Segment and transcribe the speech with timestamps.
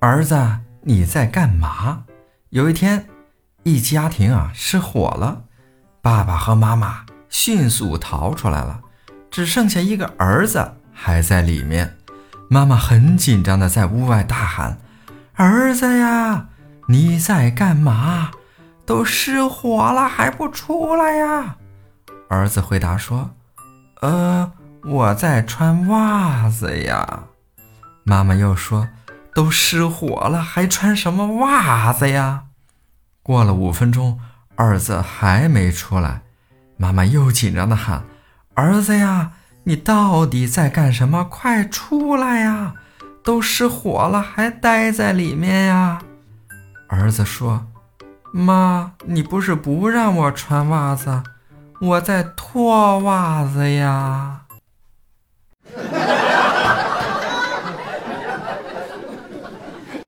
[0.00, 2.04] 儿子，你在干嘛？”
[2.50, 3.06] 有一天，
[3.64, 5.42] 一家庭啊失火了，
[6.00, 8.80] 爸爸和妈妈迅速逃出来了，
[9.30, 11.96] 只剩下一个儿子还在里面。
[12.48, 14.78] 妈妈很紧张的在屋外大喊
[15.34, 16.46] ：“儿子呀，
[16.86, 18.30] 你在干嘛？
[18.86, 21.56] 都失火了还不出来呀？”
[22.30, 23.30] 儿子回答说
[24.00, 24.50] ：“呃，
[24.84, 27.24] 我在穿袜子呀。”
[28.04, 28.88] 妈妈又说
[29.38, 32.46] ：“都失火了还穿什么袜子呀？”
[33.22, 34.18] 过了五分钟，
[34.56, 36.22] 儿子还没出来，
[36.76, 38.02] 妈妈又紧张的喊
[38.54, 39.30] ：“儿子呀！”
[39.62, 41.22] 你到底在干什么？
[41.22, 42.74] 快出来呀！
[43.22, 46.00] 都失火了，还待在里面呀？
[46.88, 47.64] 儿子说
[48.34, 51.22] ：“妈，你不是不让我穿袜子，
[51.80, 54.40] 我在脱袜子呀。”